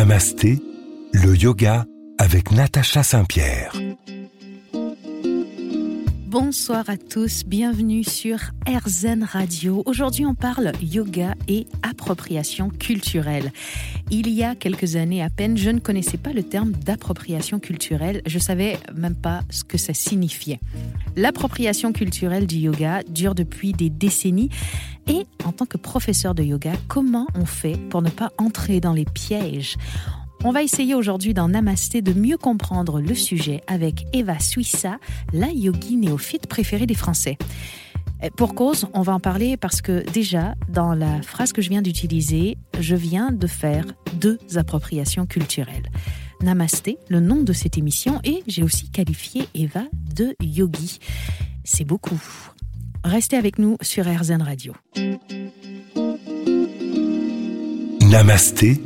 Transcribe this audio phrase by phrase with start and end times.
[0.00, 0.58] Namasté,
[1.12, 1.84] le yoga
[2.16, 3.70] avec Natacha Saint-Pierre.
[6.30, 9.82] Bonsoir à tous, bienvenue sur RZN Radio.
[9.84, 13.50] Aujourd'hui, on parle yoga et appropriation culturelle.
[14.12, 18.22] Il y a quelques années à peine, je ne connaissais pas le terme d'appropriation culturelle.
[18.26, 20.60] Je savais même pas ce que ça signifiait.
[21.16, 24.50] L'appropriation culturelle du yoga dure depuis des décennies.
[25.08, 28.92] Et en tant que professeur de yoga, comment on fait pour ne pas entrer dans
[28.92, 29.76] les pièges?
[30.44, 34.98] On va essayer aujourd'hui dans Namasté de mieux comprendre le sujet avec Eva Suissa,
[35.32, 37.36] la yogi néophyte préférée des Français.
[38.36, 41.82] Pour cause, on va en parler parce que déjà, dans la phrase que je viens
[41.82, 45.90] d'utiliser, je viens de faire deux appropriations culturelles.
[46.42, 50.98] Namasté, le nom de cette émission, et j'ai aussi qualifié Eva de yogi.
[51.64, 52.20] C'est beaucoup.
[53.04, 54.74] Restez avec nous sur RZN Radio.
[58.02, 58.80] Namasté,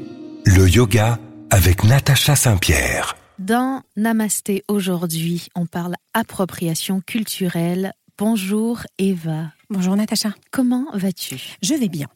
[0.46, 1.18] le yoga
[1.54, 3.16] avec Natacha Saint-Pierre.
[3.38, 7.92] Dans Namasté aujourd'hui, on parle appropriation culturelle.
[8.18, 9.52] Bonjour Eva.
[9.70, 10.34] Bonjour Natacha.
[10.50, 11.40] Comment vas-tu?
[11.62, 12.08] Je vais bien.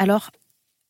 [0.00, 0.32] Alors,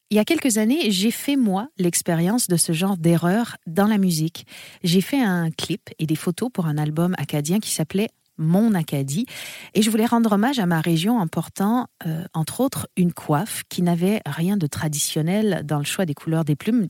[0.08, 3.98] il y a quelques années, j'ai fait moi l'expérience de ce genre d'erreur dans la
[3.98, 4.46] musique.
[4.82, 8.08] J'ai fait un clip et des photos pour un album acadien qui s'appelait
[8.38, 9.26] mon Acadie.
[9.74, 13.64] Et je voulais rendre hommage à ma région en portant, euh, entre autres, une coiffe
[13.68, 16.86] qui n'avait rien de traditionnel dans le choix des couleurs des plumes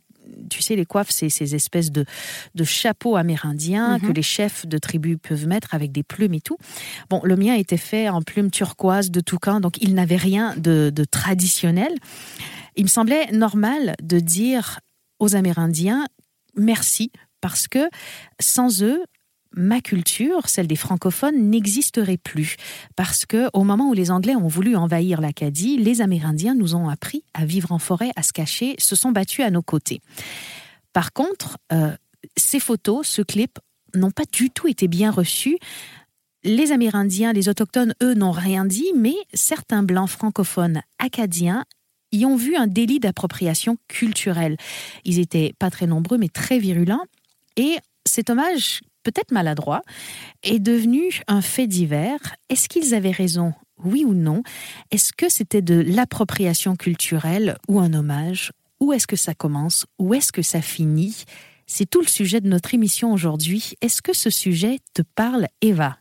[0.50, 2.04] tu sais, les coiffes, c'est ces espèces de,
[2.54, 4.14] de chapeaux amérindiens que mhm.
[4.14, 6.56] les chefs de tribus peuvent mettre avec des plumes et tout.
[7.10, 10.90] Bon, le mien était fait en plumes turquoise de toucan, donc il n'avait rien de,
[10.94, 11.94] de traditionnel.
[12.76, 14.80] Il me semblait normal de dire
[15.18, 16.06] aux Amérindiens
[16.56, 17.88] merci parce que
[18.40, 19.02] sans eux,
[19.54, 22.56] ma culture, celle des francophones, n'existerait plus.
[22.96, 26.88] Parce que au moment où les Anglais ont voulu envahir l'Acadie, les Amérindiens nous ont
[26.88, 30.00] appris à vivre en forêt, à se cacher, se sont battus à nos côtés.
[30.92, 31.94] Par contre, euh,
[32.36, 33.58] ces photos, ce clip,
[33.94, 35.58] n'ont pas du tout été bien reçus.
[36.44, 41.64] Les Amérindiens, les Autochtones, eux, n'ont rien dit, mais certains Blancs francophones acadiens
[42.12, 44.56] y ont vu un délit d'appropriation culturelle.
[45.04, 47.04] Ils étaient pas très nombreux, mais très virulents.
[47.56, 49.82] Et cet hommage peut-être maladroit,
[50.42, 52.36] est devenu un fait divers.
[52.48, 53.54] Est-ce qu'ils avaient raison
[53.84, 54.42] oui ou non?
[54.90, 58.52] Est-ce que c'était de l'appropriation culturelle ou un hommage?
[58.80, 59.86] Où est-ce que ça commence?
[59.98, 61.24] Où est-ce que ça finit?
[61.66, 63.74] C'est tout le sujet de notre émission aujourd'hui.
[63.80, 65.98] Est-ce que ce sujet te parle, Eva?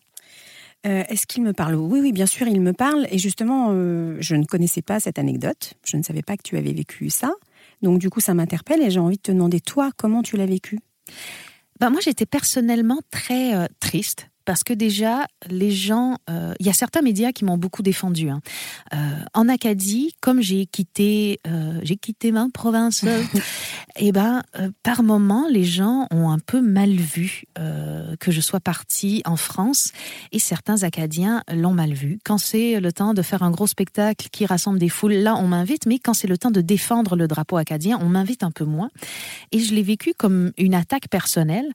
[0.86, 1.76] Euh, Est-ce qu'il me parle?
[1.76, 3.08] Oui, oui, bien sûr, il me parle.
[3.12, 5.74] Et justement, euh, je ne connaissais pas cette anecdote.
[5.84, 7.34] Je ne savais pas que tu avais vécu ça.
[7.82, 10.46] Donc, du coup, ça m'interpelle et j'ai envie de te demander, toi, comment tu l'as
[10.46, 10.80] vécu?
[11.80, 16.70] Bah, moi, j'étais personnellement très euh, triste parce que déjà, les gens, euh, il y
[16.70, 18.30] a certains médias qui m'ont beaucoup défendu.
[18.30, 18.40] Hein.
[18.94, 18.98] Euh,
[19.34, 23.10] en Acadie, comme j'ai quitté, euh, j'ai quitté ma province, et
[23.98, 24.44] eh ben,
[24.84, 27.44] par moment, les gens ont un peu mal vu
[28.20, 29.92] que je sois partie en France,
[30.32, 32.20] et certains Acadiens l'ont mal vu.
[32.24, 35.48] Quand c'est le temps de faire un gros spectacle qui rassemble des foules, là, on
[35.48, 38.64] m'invite, mais quand c'est le temps de défendre le drapeau acadien, on m'invite un peu
[38.64, 38.92] moins.
[39.52, 41.68] Et je l'ai vécu comme une attaque personnelle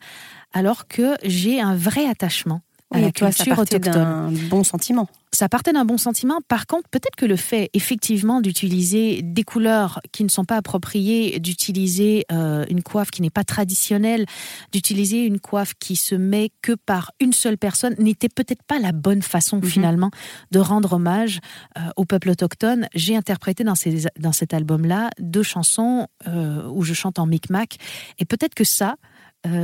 [0.52, 3.96] alors que j'ai un vrai attachement à la culture autochtone.
[3.96, 5.08] un bon sentiment.
[5.34, 6.40] Ça partait d'un bon sentiment.
[6.46, 11.40] Par contre, peut-être que le fait effectivement d'utiliser des couleurs qui ne sont pas appropriées,
[11.40, 14.26] d'utiliser euh, une coiffe qui n'est pas traditionnelle,
[14.72, 18.92] d'utiliser une coiffe qui se met que par une seule personne, n'était peut-être pas la
[18.92, 19.64] bonne façon mhm.
[19.64, 20.10] finalement
[20.50, 21.40] de rendre hommage
[21.78, 22.86] euh, au peuple autochtone.
[22.94, 27.78] J'ai interprété dans, ces, dans cet album-là deux chansons euh, où je chante en micmac,
[28.18, 28.96] et peut-être que ça,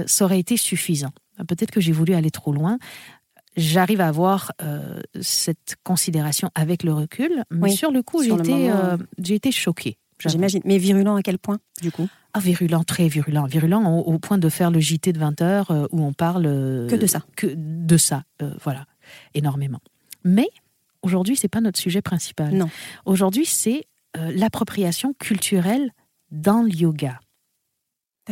[0.07, 1.11] ça aurait été suffisant.
[1.47, 2.79] Peut-être que j'ai voulu aller trop loin
[3.59, 8.71] j'arrive à avoir euh, cette considération avec le recul, mais sur le coup, j'ai été,
[8.71, 9.99] euh, j'ai été choquée.
[10.25, 10.61] J'imagine.
[10.65, 12.09] Mais virulent à quel point, du coup?
[12.33, 13.47] Ah, virulent, très virulent.
[13.47, 16.43] Virulent au, point de faire le JT de 20 heures euh, où on parle.
[16.43, 17.23] que de ça.
[17.37, 18.25] Que de ça,
[18.63, 18.87] voilà,
[19.35, 19.81] énormément.
[20.25, 20.49] Mais
[21.03, 22.53] aujourd'hui, c'est pas notre sujet principal.
[22.53, 22.69] Non.
[23.05, 25.93] Aujourd'hui, c'est l'appropriation culturelle
[26.33, 27.21] dans le yoga.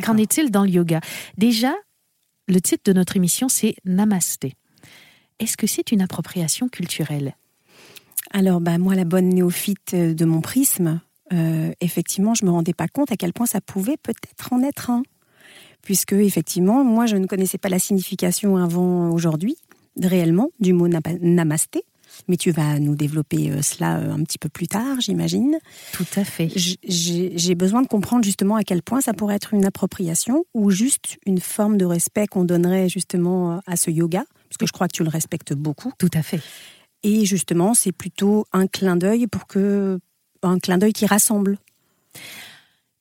[0.02, 1.00] Qu'en est-il dans le yoga?
[1.38, 1.74] Déjà,
[2.48, 4.54] le titre de notre émission, c'est Namasté.
[5.38, 7.36] Est-ce que c'est une appropriation culturelle?
[8.30, 11.00] Alors, bah, moi, la bonne néophyte euh, de mon prisme,
[11.32, 14.90] euh, effectivement, je me rendais pas compte à quel point ça pouvait peut-être en être
[14.90, 15.02] un.
[15.82, 19.56] Puisque, effectivement, moi, je ne connaissais pas la signification avant aujourd'hui,
[20.00, 21.84] réellement, du mot namasté.
[22.28, 25.58] Mais tu vas nous développer euh, cela un petit peu plus tard, j'imagine.
[25.92, 26.50] Tout à fait.
[26.54, 31.18] J'ai besoin de comprendre justement à quel point ça pourrait être une appropriation ou juste
[31.26, 34.96] une forme de respect qu'on donnerait justement à ce yoga parce que je crois que
[34.96, 35.92] tu le respectes beaucoup.
[35.98, 36.40] Tout à fait.
[37.02, 39.98] Et justement, c'est plutôt un clin d'œil pour que
[40.42, 41.58] un clin d'œil qui rassemble.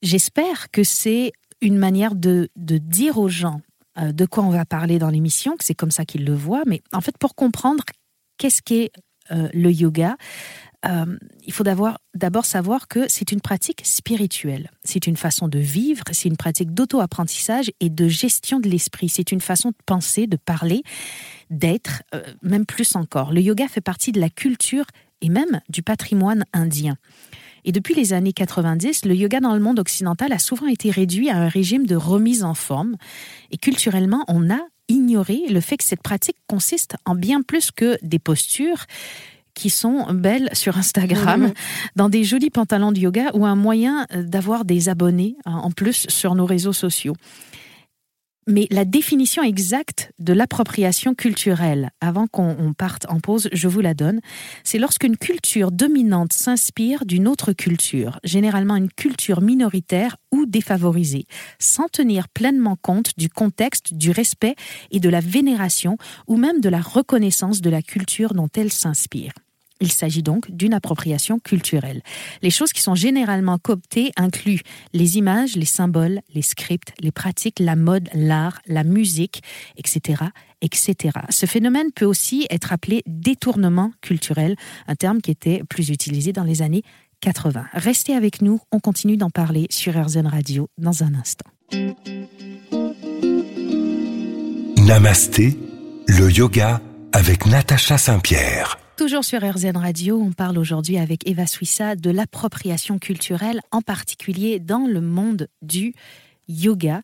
[0.02, 3.60] J'espère que c'est une manière de, de dire aux gens
[3.98, 6.64] euh, de quoi on va parler dans l'émission, que c'est comme ça qu'ils le voient,
[6.66, 7.84] mais en fait pour comprendre
[8.36, 8.90] qu'est-ce qu'est
[9.30, 10.16] euh, le yoga,
[10.86, 14.70] euh, il faut d'abord savoir que c'est une pratique spirituelle.
[14.84, 19.08] C'est une façon de vivre, c'est une pratique d'auto-apprentissage et de gestion de l'esprit.
[19.08, 20.82] C'est une façon de penser, de parler,
[21.50, 23.32] d'être, euh, même plus encore.
[23.32, 24.84] Le yoga fait partie de la culture
[25.20, 26.96] et même du patrimoine indien.
[27.64, 31.30] Et depuis les années 90, le yoga dans le monde occidental a souvent été réduit
[31.30, 32.96] à un régime de remise en forme.
[33.50, 37.98] Et culturellement, on a ignoré le fait que cette pratique consiste en bien plus que
[38.02, 38.86] des postures
[39.54, 41.54] qui sont belles sur Instagram, mhm.
[41.96, 46.06] dans des jolis pantalons de yoga ou un moyen d'avoir des abonnés hein, en plus
[46.08, 47.16] sur nos réseaux sociaux.
[48.48, 53.92] Mais la définition exacte de l'appropriation culturelle, avant qu'on parte en pause, je vous la
[53.92, 54.20] donne,
[54.62, 61.26] c'est lorsqu'une culture dominante s'inspire d'une autre culture, généralement une culture minoritaire ou défavorisée,
[61.58, 64.54] sans tenir pleinement compte du contexte, du respect
[64.92, 65.98] et de la vénération
[66.28, 69.32] ou même de la reconnaissance de la culture dont elle s'inspire.
[69.80, 72.02] Il s'agit donc d'une appropriation culturelle.
[72.42, 74.62] Les choses qui sont généralement cooptées incluent
[74.92, 79.42] les images, les symboles, les scripts, les pratiques, la mode, l'art, la musique,
[79.76, 80.24] etc.,
[80.62, 81.18] etc.
[81.30, 84.56] Ce phénomène peut aussi être appelé détournement culturel,
[84.86, 86.82] un terme qui était plus utilisé dans les années
[87.20, 87.66] 80.
[87.72, 91.50] Restez avec nous, on continue d'en parler sur RZN Radio dans un instant.
[94.78, 95.58] Namasté,
[96.06, 96.80] le yoga
[97.12, 98.78] avec Natacha Saint-Pierre.
[98.96, 104.58] Toujours sur RZN Radio, on parle aujourd'hui avec Eva Suissa de l'appropriation culturelle, en particulier
[104.58, 105.92] dans le monde du
[106.48, 107.02] yoga.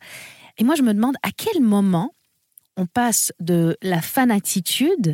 [0.56, 2.14] Et moi, je me demande à quel moment
[2.78, 5.12] on passe de la fanatitude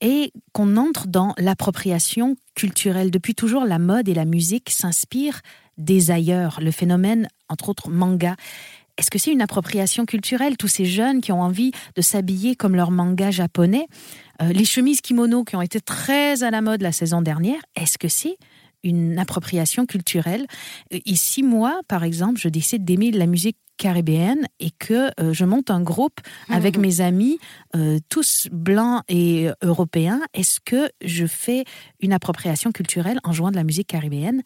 [0.00, 3.10] et qu'on entre dans l'appropriation culturelle.
[3.10, 5.42] Depuis toujours, la mode et la musique s'inspirent
[5.76, 6.60] des ailleurs.
[6.62, 8.36] Le phénomène, entre autres, manga.
[8.96, 10.56] Est-ce que c'est une appropriation culturelle?
[10.56, 13.86] Tous ces jeunes qui ont envie de s'habiller comme leur manga japonais,
[14.42, 17.98] euh, les chemises kimono qui ont été très à la mode la saison dernière, est-ce
[17.98, 18.36] que c'est
[18.82, 20.46] une appropriation culturelle?
[21.04, 25.70] Ici, moi, par exemple, je décide d'aimer la musique caribéenne et que euh, je monte
[25.70, 27.38] un groupe avec mes amis,
[27.74, 30.20] euh, tous blancs et européens.
[30.34, 31.64] Est-ce que je fais
[32.00, 34.42] une appropriation culturelle en jouant de la musique caribéenne?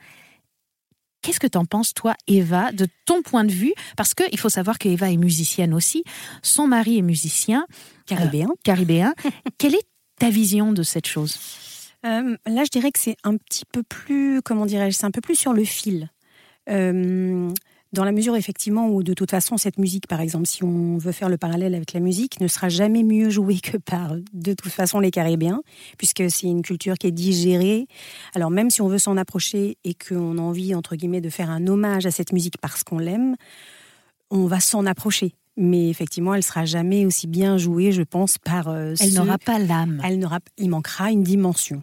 [1.23, 3.75] Qu'est-ce que tu en penses, toi, Eva, de ton point de vue?
[3.97, 6.03] Parce qu'il faut savoir que Eva est musicienne aussi.
[6.43, 7.67] Son mari est musicien.
[8.07, 8.49] Caribéen.
[8.51, 9.15] Euh, caribéen.
[9.59, 9.87] Quelle est
[10.19, 11.39] ta vision de cette chose?
[12.07, 15.21] Euh, Là, je dirais que c'est un petit peu plus, comment dirais-je, c'est un peu
[15.21, 16.09] plus sur le fil.
[16.69, 17.53] Euh,
[17.93, 21.13] dans la mesure effectivement où de toute façon cette musique, par exemple, si on veut
[21.13, 24.73] faire le parallèle avec la musique, ne sera jamais mieux jouée que par de toute
[24.73, 25.63] façon les Caribéens,
[25.99, 27.87] puisque c'est une culture qui est digérée.
[28.35, 31.51] Alors même si on veut s'en approcher et qu'on a envie entre guillemets de faire
[31.51, 33.37] un hommage à cette musique parce qu'on l'aime,
[34.31, 35.35] on va s'en approcher.
[35.57, 38.69] Mais effectivement, elle sera jamais aussi bien jouée, je pense, par.
[38.69, 40.01] Euh, elle n'aura pas l'âme.
[40.05, 40.39] Elle n'aura.
[40.57, 41.83] Il manquera une dimension.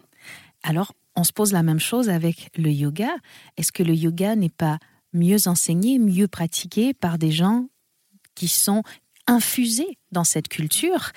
[0.62, 3.10] Alors, on se pose la même chose avec le yoga.
[3.56, 4.78] Est-ce que le yoga n'est pas
[5.12, 7.68] mieux enseigné, mieux pratiqué par des gens
[8.34, 8.82] qui sont
[9.26, 11.12] infusés dans cette culture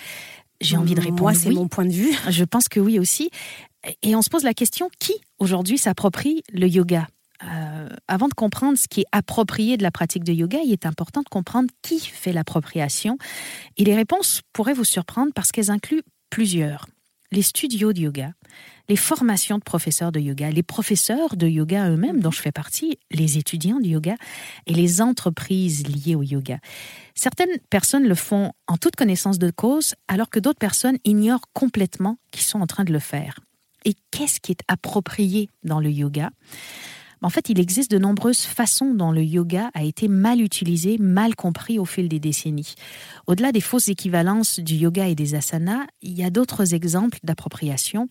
[0.59, 1.21] J'ai envie de répondre.
[1.21, 2.13] Moi, c'est mon point de vue.
[2.29, 3.29] Je pense que oui aussi.
[4.03, 7.07] Et on se pose la question qui aujourd'hui s'approprie le yoga?
[7.43, 10.85] Euh, avant de comprendre ce qui est approprié de la pratique de yoga, il est
[10.85, 13.17] important de comprendre qui fait l'appropriation.
[13.77, 16.85] Et les réponses pourraient vous surprendre parce qu'elles incluent plusieurs.
[17.33, 18.33] Les studios de yoga,
[18.89, 22.99] les formations de professeurs de yoga, les professeurs de yoga eux-mêmes, dont je fais partie,
[23.09, 24.15] les étudiants de yoga
[24.67, 26.59] et les entreprises liées au yoga.
[27.15, 32.17] Certaines personnes le font en toute connaissance de cause, alors que d'autres personnes ignorent complètement
[32.31, 33.39] qu'ils sont en train de le faire.
[33.85, 36.31] Et qu'est-ce qui est approprié dans le yoga?
[37.21, 41.35] En fait, il existe de nombreuses façons dont le yoga a été mal utilisé, mal
[41.35, 42.73] compris au fil des décennies.
[43.27, 48.09] Au-delà des fausses équivalences du yoga et des asanas, il y a d'autres exemples d'appropriation.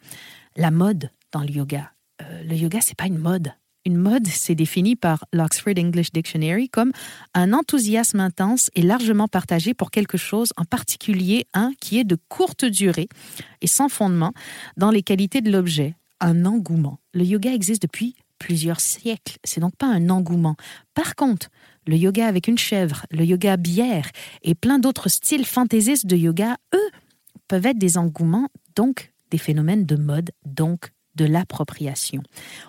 [0.57, 1.93] La mode dans le yoga.
[2.23, 3.52] Euh, le yoga, c'est pas une mode.
[3.85, 6.93] Une mode, c'est défini par l'Oxford English Dictionary comme
[7.35, 12.17] un enthousiasme intense et largement partagé pour quelque chose, en particulier un qui est de
[12.29, 13.09] courte durée
[13.61, 14.33] et sans fondement
[14.76, 16.99] dans les qualités de l'objet, un engouement.
[17.12, 19.37] Le yoga existe depuis plusieurs siècles.
[19.45, 20.57] C'est donc pas un engouement.
[20.95, 21.49] Par contre,
[21.87, 24.11] le yoga avec une chèvre, le yoga bière
[24.43, 26.91] et plein d'autres styles fantaisistes de yoga, eux,
[27.47, 32.23] peuvent être des engouements, donc des phénomènes de mode, donc de l'appropriation.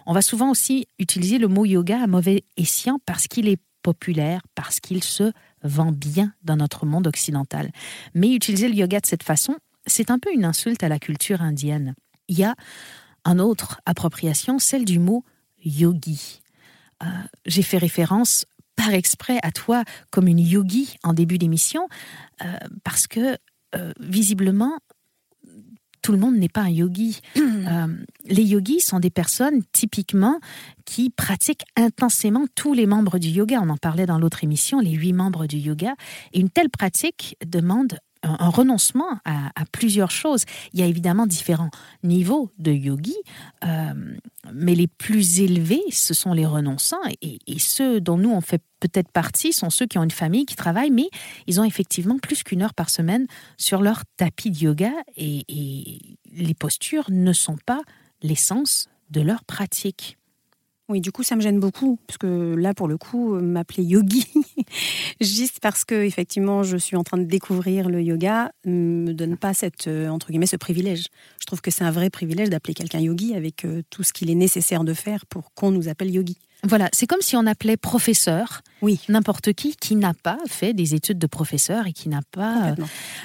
[0.05, 4.41] On va souvent aussi utiliser le mot yoga à mauvais escient parce qu'il est populaire,
[4.55, 5.31] parce qu'il se
[5.63, 7.71] vend bien dans notre monde occidental.
[8.13, 11.41] Mais utiliser le yoga de cette façon, c'est un peu une insulte à la culture
[11.41, 11.95] indienne.
[12.27, 12.55] Il y a
[13.25, 15.23] une autre appropriation, celle du mot
[15.63, 16.41] yogi.
[17.03, 17.07] Euh,
[17.45, 21.87] j'ai fait référence par exprès à toi comme une yogi en début d'émission,
[22.43, 22.53] euh,
[22.83, 23.37] parce que
[23.75, 24.79] euh, visiblement,
[26.01, 27.21] tout le monde n'est pas un yogi.
[27.37, 27.87] Euh,
[28.25, 30.39] les yogis sont des personnes typiquement
[30.83, 33.59] qui pratiquent intensément tous les membres du yoga.
[33.61, 35.93] On en parlait dans l'autre émission, les huit membres du yoga.
[36.33, 40.43] Et une telle pratique demande un, renoncement à, plusieurs choses.
[40.73, 41.71] Il y a évidemment différents
[42.03, 43.15] niveaux de yogi,
[43.65, 43.93] euh,
[44.53, 47.01] mais les plus élevés, ce sont les renonçants.
[47.21, 50.55] Et, ceux dont nous, on fait peut-être partie, sont ceux qui ont une famille, qui
[50.55, 51.09] travaillent, mais
[51.47, 54.91] ils ont effectivement plus qu'une heure par semaine sur leur tapis de yoga.
[55.15, 57.81] et les postures ne sont pas
[58.21, 60.17] l'essence de leur pratique.
[60.91, 63.83] Oui, du coup, ça me gêne beaucoup, parce que là, pour le coup, euh, m'appeler
[63.83, 64.27] yogi,
[65.21, 69.53] juste parce que effectivement, je suis en train de découvrir le yoga, me donne pas
[69.53, 71.05] cette euh, entre guillemets ce privilège.
[71.39, 74.29] Je trouve que c'est un vrai privilège d'appeler quelqu'un yogi avec euh, tout ce qu'il
[74.29, 76.37] est nécessaire de faire pour qu'on nous appelle yogi.
[76.63, 78.99] Voilà, c'est comme si on appelait professeur oui.
[79.09, 82.75] n'importe qui qui n'a pas fait des études de professeur et qui n'a pas.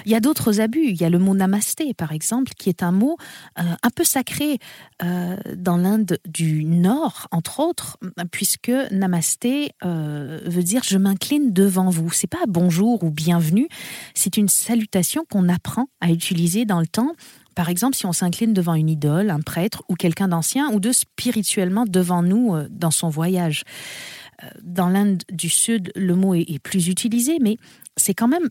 [0.05, 0.89] Il y a d'autres abus.
[0.89, 3.17] Il y a le mot namasté, par exemple, qui est un mot
[3.59, 4.59] euh, un peu sacré
[5.03, 7.97] euh, dans l'Inde du Nord, entre autres,
[8.31, 12.11] puisque namasté euh, veut dire je m'incline devant vous.
[12.11, 13.67] C'est pas bonjour ou bienvenue.
[14.13, 17.13] C'est une salutation qu'on apprend à utiliser dans le temps
[17.57, 20.91] par exemple, si on s'incline devant une idole, un prêtre ou quelqu'un d'ancien ou de
[20.91, 23.63] spirituellement devant nous euh, dans son voyage.
[24.43, 27.57] Euh, dans l'Inde du Sud, le mot est plus utilisé, mais
[27.95, 28.47] c'est quand même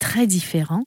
[0.00, 0.84] très différent.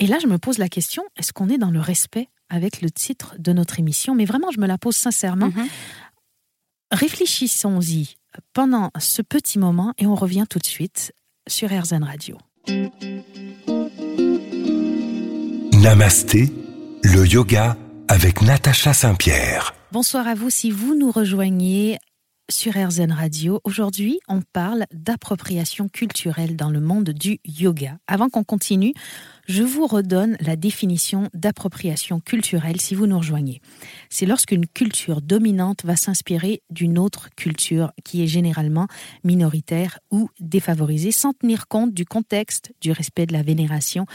[0.00, 2.90] Et là, je me pose la question, est-ce qu'on est dans le respect avec le
[2.90, 4.16] titre de notre émission?
[4.16, 5.50] Mais vraiment, je me la pose sincèrement.
[5.50, 5.68] Mm-hmm.
[6.90, 8.16] Réfléchissons-y
[8.54, 11.14] pendant ce petit moment et on revient tout de suite
[11.46, 12.38] sur RZN Radio.
[15.82, 16.52] Namasté,
[17.02, 17.74] le yoga
[18.06, 19.74] avec Natacha Saint-Pierre.
[19.92, 21.96] Bonsoir à vous si vous nous rejoignez
[22.50, 23.62] sur RZN Radio.
[23.64, 27.96] Aujourd'hui, on parle d'appropriation culturelle dans le monde du yoga.
[28.08, 28.92] Avant qu'on continue,
[29.50, 33.60] je vous redonne la définition d'appropriation culturelle si vous nous rejoignez.
[34.08, 38.86] C'est lorsqu'une culture dominante va s'inspirer d'une autre culture qui est généralement
[39.24, 44.06] minoritaire ou défavorisée sans tenir compte du contexte, du respect de la vénération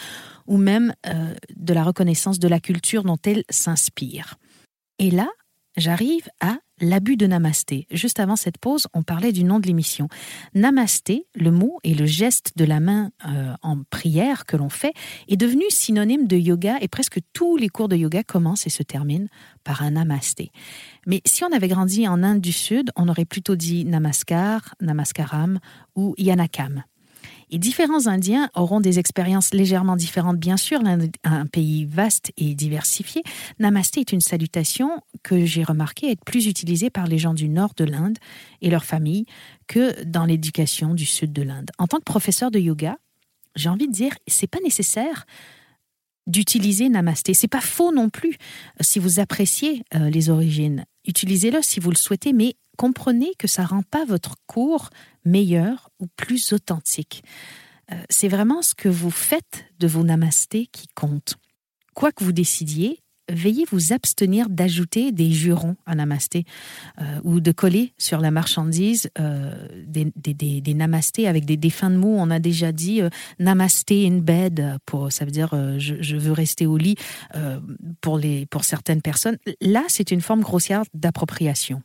[0.47, 4.35] ou même euh, de la reconnaissance de la culture dont elle s'inspire.
[4.99, 5.27] Et là,
[5.75, 7.87] j'arrive à l'abus de namasté.
[7.91, 10.07] Juste avant cette pause, on parlait du nom de l'émission.
[10.53, 14.93] Namasté, le mot et le geste de la main euh, en prière que l'on fait,
[15.27, 18.83] est devenu synonyme de yoga et presque tous les cours de yoga commencent et se
[18.83, 19.27] terminent
[19.63, 20.51] par un namasté.
[21.07, 25.59] Mais si on avait grandi en Inde du Sud, on aurait plutôt dit namaskar, namaskaram
[25.95, 26.83] ou yanakam.
[27.51, 30.81] Et différents Indiens auront des expériences légèrement différentes, bien sûr.
[31.23, 33.23] Un pays vaste et diversifié.
[33.59, 37.73] Namasté est une salutation que j'ai remarqué être plus utilisée par les gens du nord
[37.75, 38.17] de l'Inde
[38.61, 39.25] et leurs familles
[39.67, 41.71] que dans l'éducation du sud de l'Inde.
[41.77, 42.97] En tant que professeur de yoga,
[43.55, 45.25] j'ai envie de dire, c'est pas nécessaire
[46.27, 47.33] d'utiliser Namasté.
[47.33, 48.37] C'est pas faux non plus
[48.81, 50.85] si vous appréciez euh, les origines.
[51.05, 54.89] Utilisez-le si vous le souhaitez, mais comprenez que ça rend pas votre cours
[55.23, 57.23] meilleur ou plus authentique.
[57.91, 61.35] Euh, c'est vraiment ce que vous faites de vos namastés qui compte.
[61.93, 66.45] Quoi que vous décidiez, veuillez vous abstenir d'ajouter des jurons à namasté
[67.01, 69.53] euh, ou de coller sur la marchandise euh,
[69.85, 72.15] des, des, avec des, fins de mots.
[72.17, 73.01] On a déjà dit
[73.39, 74.77] namasté in bed,
[75.09, 76.95] ça veut dire je, je, veux rester au lit
[78.01, 79.37] pour, les, pour certaines personnes.
[79.61, 81.81] Là, c'est une forme grossière d'appropriation.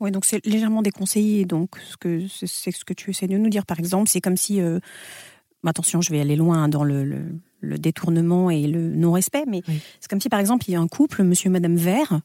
[0.00, 1.44] Oui, donc c'est légèrement déconseillé.
[1.46, 4.36] Donc, ce que c'est ce que tu essaies de nous dire, par exemple, c'est comme
[4.36, 4.78] si, euh,
[5.64, 7.24] attention, je vais aller loin dans le,
[7.78, 9.62] détournement et le non-respect, mais
[10.00, 12.20] c'est comme si, par exemple, il y a un couple, Monsieur et Madame Vert,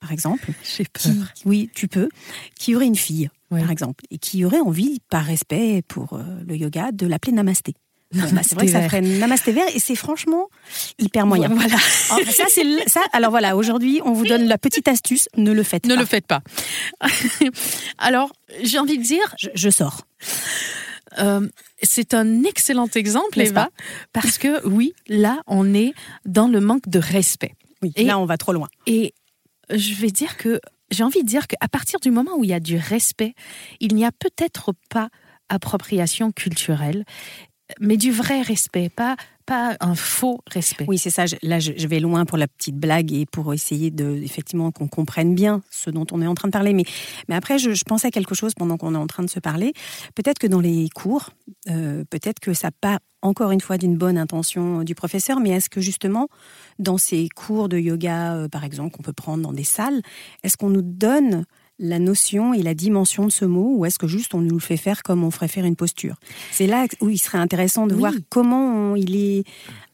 [0.00, 1.12] par exemple, J'ai peur.
[1.44, 2.08] oui, tu peux,
[2.58, 6.56] qui aurait une fille, par exemple, et qui aurait envie, par respect pour euh, le
[6.56, 7.74] yoga, de l'appeler Namasté.
[8.32, 10.48] Bah, c'est vrai que ça ferait namasté vert et c'est franchement
[10.98, 11.48] hyper moyen.
[11.48, 11.76] Voilà.
[12.10, 13.00] Alors, oh, ça, c'est ça.
[13.12, 15.28] Alors voilà, aujourd'hui, on vous donne la petite astuce.
[15.36, 15.96] Ne le faites ne pas.
[15.96, 16.42] Ne le faites pas.
[17.98, 18.32] Alors,
[18.62, 19.34] j'ai envie de dire.
[19.54, 20.02] Je, sors.
[21.18, 21.48] Euh,
[21.82, 23.70] c'est un excellent exemple, Eva,
[24.12, 25.92] parce que oui, là, on est
[26.24, 27.54] dans le manque de respect.
[27.82, 28.68] Oui, et, là, on va trop loin.
[28.86, 29.14] Et
[29.70, 30.60] je vais dire que
[30.90, 33.34] j'ai envie de dire qu'à partir du moment où il y a du respect,
[33.80, 35.08] il n'y a peut-être pas
[35.48, 37.04] appropriation culturelle
[37.80, 40.84] mais du vrai respect, pas, pas un faux respect.
[40.88, 41.24] Oui, c'est ça.
[41.42, 45.34] Là, je, vais loin pour la petite blague et pour essayer de, effectivement, qu'on comprenne
[45.34, 46.72] bien ce dont on est en train de parler.
[46.72, 46.84] Mais,
[47.28, 49.72] mais après, je, pensais à quelque chose pendant qu'on est en train de se parler.
[50.14, 51.30] Peut-être que dans les cours,
[51.68, 55.70] euh, peut-être que ça part encore une fois d'une bonne intention du professeur, mais est-ce
[55.70, 56.28] que justement,
[56.80, 60.02] dans ces cours de yoga, euh, par exemple, qu'on peut prendre dans des salles,
[60.42, 61.44] est-ce qu'on nous donne
[61.82, 64.60] la notion et la dimension de ce mot ou est-ce que juste on nous le
[64.60, 66.16] fait faire comme on ferait faire une posture?
[66.50, 69.44] C'est là où il serait intéressant de voir comment il est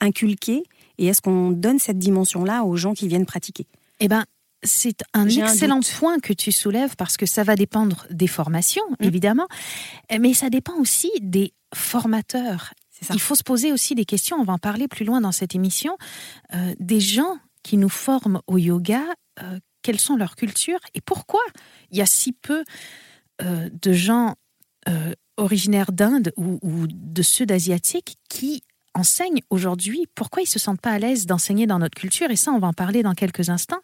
[0.00, 0.62] inculqué
[0.98, 3.66] et est-ce qu'on donne cette dimension-là aux gens qui viennent pratiquer.
[4.00, 4.24] Eh ben,
[4.62, 9.04] c'est un excellent point que tu soulèves parce que ça va dépendre des formations, mmh.
[9.04, 9.46] évidemment,
[10.20, 12.74] mais ça dépend aussi des formateurs.
[13.12, 15.54] Il faut se poser aussi des questions, on va en parler plus loin dans cette
[15.54, 15.96] émission,
[16.54, 19.02] euh, des gens qui nous forment au yoga,
[19.40, 21.40] euh, quelles sont leurs cultures et pourquoi
[21.90, 22.64] il y a si peu
[23.42, 24.34] euh, de gens
[25.36, 28.62] originaires d'Inde ou, de sud-asiatiques qui
[28.94, 32.52] enseignent aujourd'hui, pourquoi ils se sentent pas à l'aise d'enseigner dans notre culture et ça
[32.52, 33.82] on va en parler dans quelques instants.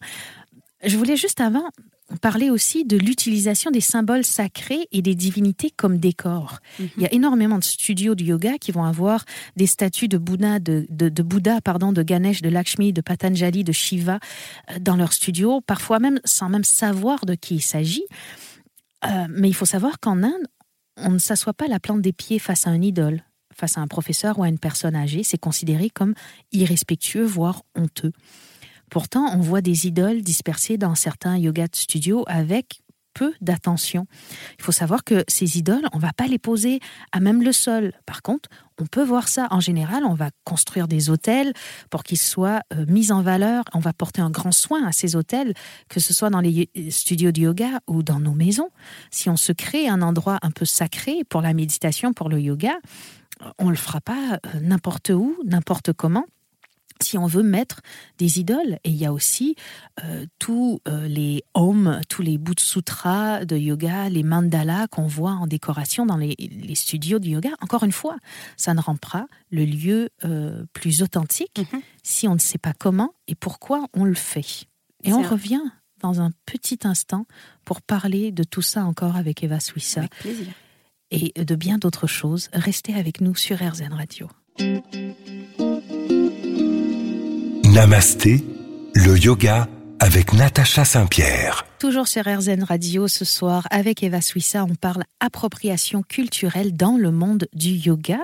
[0.83, 1.69] Je voulais juste avant
[2.21, 6.59] parler aussi de l'utilisation des symboles sacrés et des divinités comme décor.
[6.79, 6.89] Mhm.
[6.97, 9.25] Il y a énormément de studios de yoga qui vont avoir
[9.57, 13.73] des statues de Bouddha, de, de, Bouddha, pardon, de Ganesh, de Lakshmi, de Patanjali, de
[13.73, 14.19] Shiva
[14.71, 18.05] euh, dans leurs studios, parfois même sans même savoir de qui il s'agit.
[19.05, 20.47] Euh, mais il faut savoir qu'en Inde,
[20.97, 23.23] on ne s'assoit pas la plante des pieds face à un idole,
[23.55, 25.23] face à un professeur ou à une personne âgée.
[25.23, 26.15] C'est considéré comme
[26.53, 28.13] irrespectueux, voire honteux.
[28.91, 32.81] Pourtant, on voit des idoles dispersées dans certains yoga studios avec
[33.15, 34.07] peu d'attention.
[34.59, 36.81] Il faut savoir que ces idoles, on ne va pas les poser
[37.13, 37.93] à même le sol.
[38.05, 38.49] Par contre,
[38.79, 39.47] on peut voir ça.
[39.51, 41.55] En général, on va construire des hôtels
[41.91, 43.65] pour qu'ils soient euh, mis en valeur.
[43.73, 45.55] On va porter un grand soin à ces hôtels,
[45.89, 48.71] que ce soit dans les studios de yoga ou dans nos maisons.
[49.11, 52.75] Si on se crée un endroit un peu sacré pour la méditation, pour le yoga,
[53.59, 56.27] on le fera pas euh, n'importe où, n'importe comment
[57.01, 57.81] si on veut mettre
[58.19, 58.79] des idoles.
[58.85, 59.57] Et il y a aussi
[60.03, 65.07] euh, tous euh, les hommes, tous les bouts de sutra de yoga, les mandalas qu'on
[65.07, 66.37] voit en décoration dans les,
[66.75, 67.51] studios de yoga.
[67.61, 68.17] Encore une fois,
[68.57, 71.81] ça ne rend pas le lieu euh, plus authentique mhm.
[72.03, 74.65] si on ne sait pas comment et pourquoi on le fait.
[75.05, 75.63] Et on revient
[76.01, 77.27] dans un petit instant
[77.65, 80.01] pour parler de tout ça encore avec Eva Suissa.
[80.01, 80.53] Avec plaisir.
[81.11, 82.49] Et de bien d'autres choses.
[82.53, 84.29] Restez avec nous sur RZN Radio.
[87.75, 88.45] Namasté,
[88.95, 89.67] le yoga
[89.99, 91.67] avec Natacha Saint-Pierre.
[91.81, 97.11] Toujours sur RZN Radio ce soir avec Eva Suissa, on parle appropriation culturelle dans le
[97.11, 98.21] monde du yoga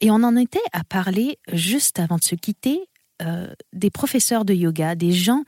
[0.00, 2.80] et on en était à parler juste avant de se quitter
[3.20, 5.44] euh, des professeurs de yoga, des gens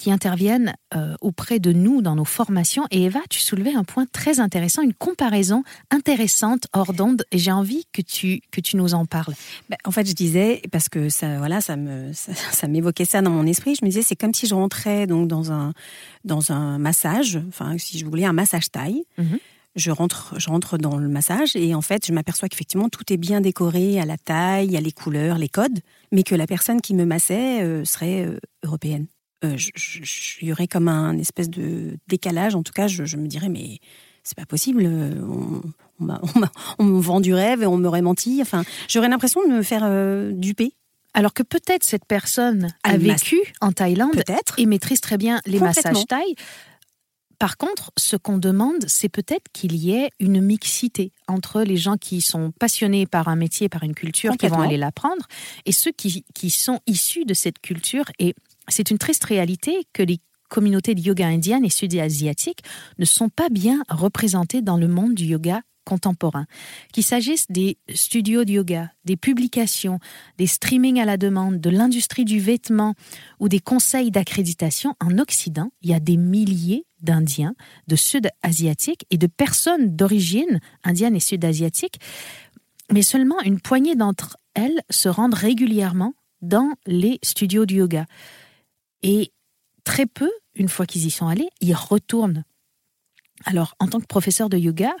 [0.00, 2.86] qui interviennent euh, auprès de nous dans nos formations.
[2.90, 7.22] Et Eva, tu soulevais un point très intéressant, une comparaison intéressante hors d'onde.
[7.32, 9.34] Et j'ai envie que tu, que tu nous en parles.
[9.68, 13.30] Ben, en fait, je disais, parce que ça, voilà, ça me, ça, m'évoquait ça dans
[13.30, 15.74] mon esprit, je me disais, c'est comme si je rentrais donc dans un,
[16.24, 19.04] dans un massage, enfin, si je voulais un massage taille.
[19.18, 19.38] Mhm.
[19.76, 23.18] je rentre, je rentre dans le massage et en fait, je m'aperçois qu'effectivement tout est
[23.18, 26.94] bien décoré à la taille, à les couleurs, les codes, mais que la personne qui
[26.94, 29.06] me massait euh, serait euh, européenne
[29.42, 32.54] il y aurait comme un espèce de décalage.
[32.54, 33.78] En tout cas, je, me dirais, mais
[34.22, 34.84] c'est pas possible.
[34.86, 35.62] On,
[36.78, 38.38] on, me vend du rêve et on m'aurait menti.
[38.42, 40.74] Enfin, j'aurais l'impression de me faire euh, duper.
[41.12, 44.22] Alors que peut-être cette personne a vécu en Thaïlande
[44.58, 46.36] et maîtrise très bien les massages thaï.
[47.40, 51.96] Par contre, ce qu'on demande, c'est peut-être qu'il y ait une mixité entre les gens
[51.96, 55.26] qui sont passionnés par un métier, par une culture, qui vont aller l'apprendre,
[55.64, 58.34] et ceux qui, qui sont issus de cette culture et
[58.70, 62.62] c'est une triste réalité que les communautés de yoga indiennes et sud-asiatiques
[62.98, 66.46] ne sont pas bien représentées dans le monde du yoga contemporain.
[66.92, 69.98] Qu'il s'agisse des studios de yoga, des publications,
[70.38, 72.94] des streamings à la demande, de l'industrie du vêtement
[73.38, 77.54] ou des conseils d'accréditation, en Occident, il y a des milliers d'Indiens,
[77.88, 81.98] de Sud-Asiatiques et de personnes d'origine indienne et sud-asiatique,
[82.92, 88.06] mais seulement une poignée d'entre elles se rendent régulièrement dans les studios de yoga.
[89.02, 89.32] Et
[89.84, 92.44] très peu, une fois qu'ils y sont allés, ils retournent.
[93.44, 94.92] Alors, en tant que professeur de yoga,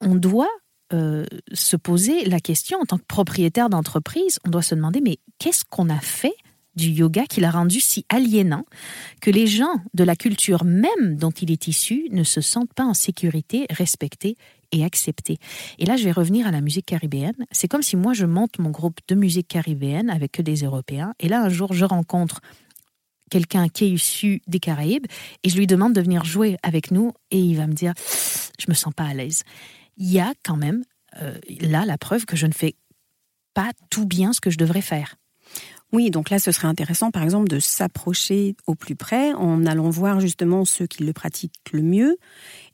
[0.00, 0.50] on doit
[0.92, 5.18] euh, se poser la question, en tant que propriétaire d'entreprise, on doit se demander, mais
[5.38, 6.34] qu'est-ce qu'on a fait
[6.76, 8.64] du yoga qui l'a rendu si aliénant
[9.20, 12.84] que les gens de la culture même dont il est issu ne se sentent pas
[12.84, 14.36] en sécurité, respectés
[14.72, 15.38] et acceptés.
[15.78, 17.46] Et là, je vais revenir à la musique caribéenne.
[17.50, 21.12] C'est comme si moi, je monte mon groupe de musique caribéenne avec que des Européens.
[21.18, 22.40] Et là, un jour, je rencontre
[23.30, 25.06] quelqu'un qui est issu des Caraïbes
[25.42, 27.94] et je lui demande de venir jouer avec nous et il va me dire
[28.58, 29.42] je me sens pas à l'aise.
[29.96, 30.82] Il y a quand même
[31.22, 32.74] euh, là la preuve que je ne fais
[33.54, 35.16] pas tout bien ce que je devrais faire.
[35.92, 39.90] Oui, donc là, ce serait intéressant, par exemple, de s'approcher au plus près en allant
[39.90, 42.16] voir justement ceux qui le pratiquent le mieux.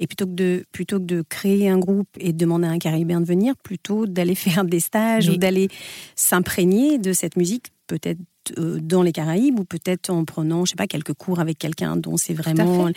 [0.01, 2.79] Et plutôt que de, plutôt que de créer un groupe et de demander à un
[2.79, 5.69] Caribéen de venir, plutôt d'aller faire des stages ou d'aller
[6.15, 8.21] s'imprégner de cette musique, peut-être
[8.57, 12.17] dans les Caraïbes ou peut-être en prenant, je sais pas, quelques cours avec quelqu'un dont
[12.17, 12.89] c'est vraiment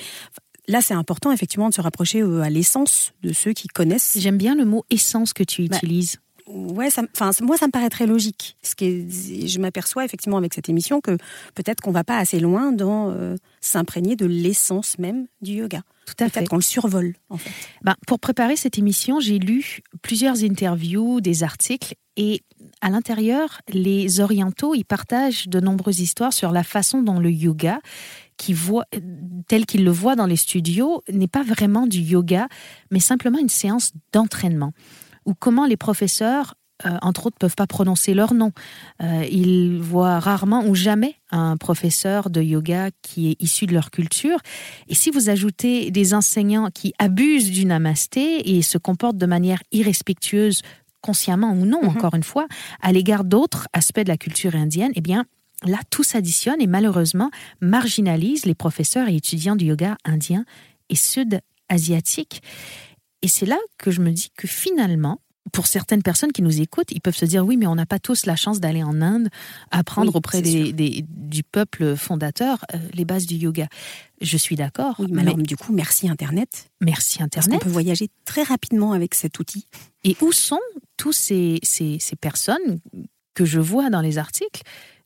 [0.68, 4.18] là, c'est important effectivement de se rapprocher euh, à l'essence de ceux qui connaissent.
[4.20, 6.18] J'aime bien le mot essence que tu Bah, utilises.
[6.46, 8.56] Ouais, ça, enfin, moi, ça me paraît très logique.
[8.64, 11.18] Ce qui est- je m'aperçois effectivement avec cette émission que
[11.56, 15.82] peut-être qu'on va pas assez loin dans euh, s'imprégner de l'essence même du yoga.
[16.08, 16.32] Tout à fait.
[16.40, 17.52] Peut-être qu'on le survole, en fait.
[17.84, 22.42] Ben, pour préparer cette émission, j'ai lu plusieurs interviews, des articles, et
[22.82, 27.80] à l'intérieur, les orientaux, ils partagent de nombreuses histoires sur la façon dont le yoga,
[29.48, 32.48] tel qu'ils le voient dans les studios, n'est pas vraiment du yoga,
[32.92, 34.74] mais simplement une séance d'entraînement,
[35.26, 38.54] ou comment les professeurs euh, entre autres, peuvent pas prononcer leur nom.
[39.02, 43.92] Euh, ils voient rarement ou jamais un professeur de yoga qui est issu de leur
[43.92, 44.40] culture.
[44.88, 49.62] Et si vous ajoutez des enseignants qui abusent du namasté et se comportent de manière
[49.74, 50.62] irrespectueuse,
[51.02, 51.90] consciemment ou non, Mhm.
[51.90, 52.48] encore une fois,
[52.82, 55.26] à l'égard d'autres aspects de la culture indienne, eh bien,
[55.66, 57.32] là, tout s'additionne et malheureusement
[57.62, 60.46] marginalise les professeurs et étudiants du yoga indien
[60.90, 62.42] et sud-asiatique.
[63.22, 65.20] Et c'est là que je me dis que finalement,
[65.52, 68.00] pour certaines personnes qui nous écoutent, ils peuvent se dire oui, mais on n'a pas
[68.00, 69.30] tous la chance d'aller en Inde
[69.72, 73.68] apprendre Oui, auprès des, du peuple fondateur euh, les bases du yoga.
[74.22, 76.70] Je suis d'accord, Oui, mais mais alors, du coup, merci Internet.
[76.82, 77.62] merci Parce Internet.
[77.62, 79.66] peut voyager très rapidement avec cet outil.
[80.04, 80.60] Et où sont
[80.98, 82.80] tous ces, ces, ces personnes
[83.34, 84.62] que je vois dans les articles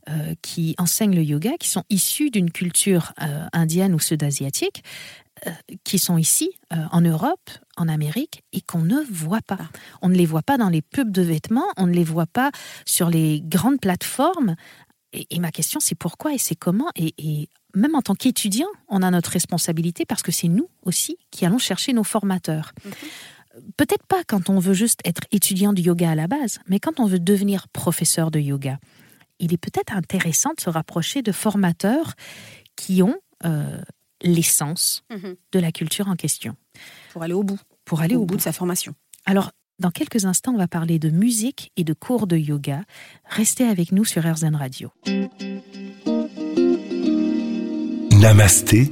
[0.10, 4.84] euh, qui enseignent le yoga, qui sont issues d'une culture euh, indienne ou sud-asiatique,
[5.84, 9.70] qui sont ici, euh, en Europe, en Amérique, et qu'on ne voit pas.
[10.02, 12.52] On ne les voit pas dans les pubs de vêtements, on ne les voit pas
[12.86, 14.56] sur les grandes plateformes.
[15.12, 18.68] Et, et ma question, c'est pourquoi et c'est comment et, et même en tant qu'étudiant,
[18.88, 22.72] on a notre responsabilité parce que c'est nous aussi qui allons chercher nos formateurs.
[23.78, 27.00] Peut-être pas quand on veut juste être étudiant du yoga à la base, mais quand
[27.00, 28.80] on veut devenir professeur de yoga.
[29.40, 32.14] Il est peut-être intéressant de se rapprocher de formateurs
[32.76, 33.82] qui ont euh,
[34.24, 35.04] l'essence
[35.52, 36.56] de la culture en question
[37.12, 37.60] Pour aller au bout.
[37.86, 38.38] pour aller au, au bout bout.
[38.38, 38.94] de sa formation.
[39.26, 42.84] Alors, dans quelques instants, on va parler de musique et de cours de yoga.
[43.26, 44.92] Restez avec nous sur RZN Radio.
[48.12, 48.92] Namasté,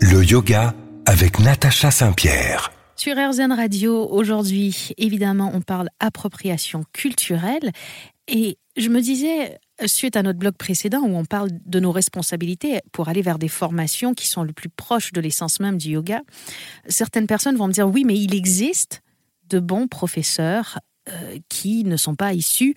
[0.00, 0.74] le yoga
[1.06, 2.72] avec Natacha Saint-Pierre.
[2.96, 7.72] Sur RZN Radio, aujourd'hui, évidemment, on parle appropriation culturelle.
[8.28, 12.80] Et je me disais, suite à notre blog précédent où on parle de nos responsabilités
[12.92, 16.22] pour aller vers des formations qui sont le plus proches de l'essence même du yoga,
[16.88, 19.02] certaines personnes vont me dire, oui, mais il existe
[19.48, 22.74] de bons professeurs euh, qui ne sont pas issus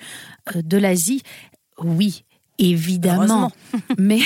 [0.55, 1.21] euh, de l'Asie.
[1.77, 2.25] Oui,
[2.57, 3.51] évidemment.
[3.99, 4.19] Mais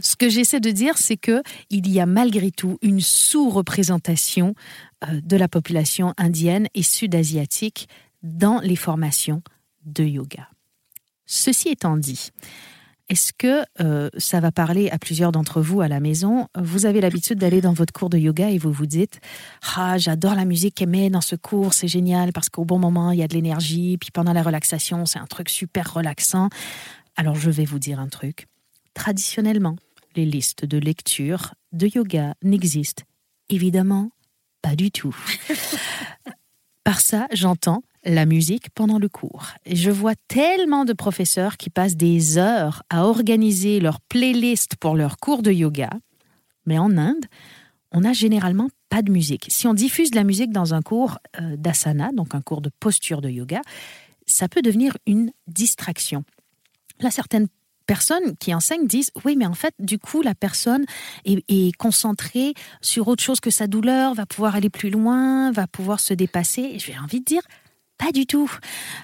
[0.00, 4.54] ce que j'essaie de dire, c'est que il y a malgré tout une sous-représentation
[5.04, 7.88] euh, de la population indienne et sud-asiatique
[8.22, 9.42] dans les formations
[9.84, 10.48] de yoga.
[11.34, 12.28] Ceci étant dit,
[13.08, 16.46] est-ce que euh, ça va parler à plusieurs d'entre vous à la maison?
[16.58, 19.18] Vous avez l'habitude d'aller dans votre cours de yoga et vous vous dites
[19.74, 23.12] Ah, j'adore la musique qu'elle met dans ce cours, c'est génial parce qu'au bon moment,
[23.12, 26.50] il y a de l'énergie, puis pendant la relaxation, c'est un truc super relaxant.
[27.16, 28.46] Alors, je vais vous dire un truc.
[28.92, 29.76] Traditionnellement,
[30.16, 33.04] les listes de lecture de yoga n'existent
[33.48, 34.10] évidemment
[34.60, 35.16] pas du tout.
[36.84, 39.48] Par ça, j'entends la musique pendant le cours.
[39.66, 45.18] Je vois tellement de professeurs qui passent des heures à organiser leur playlist pour leur
[45.18, 45.90] cours de yoga.
[46.66, 47.26] Mais en Inde,
[47.92, 49.46] on n'a généralement pas de musique.
[49.48, 52.70] Si on diffuse de la musique dans un cours euh, d'asana, donc un cours de
[52.80, 53.60] posture de yoga,
[54.26, 56.24] ça peut devenir une distraction.
[57.00, 57.48] Là, certaines
[57.86, 60.84] personnes qui enseignent disent oui, mais en fait, du coup, la personne
[61.24, 65.66] est, est concentrée sur autre chose que sa douleur, va pouvoir aller plus loin, va
[65.66, 66.62] pouvoir se dépasser.
[66.62, 67.42] Et j'ai envie de dire
[68.02, 68.50] pas du tout.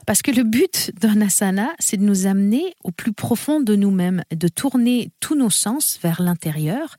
[0.06, 4.24] Parce que le but d'un asana, c'est de nous amener au plus profond de nous-mêmes,
[4.34, 6.96] de tourner tous nos sens vers l'intérieur.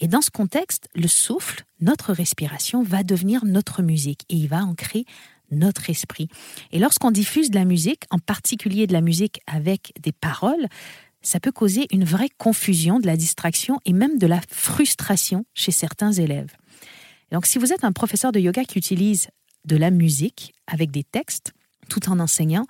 [0.00, 4.64] Et dans ce contexte, le souffle, notre respiration, va devenir notre musique et il va
[4.64, 5.04] ancrer
[5.52, 6.28] notre esprit.
[6.72, 10.66] Et lorsqu'on diffuse de la musique, en particulier de la musique avec des paroles,
[11.22, 15.70] ça peut causer une vraie confusion, de la distraction et même de la frustration chez
[15.70, 16.50] certains élèves.
[17.30, 19.28] Donc si vous êtes un professeur de yoga qui utilise
[19.66, 21.52] de la musique avec des textes
[21.88, 22.66] tout en enseignant,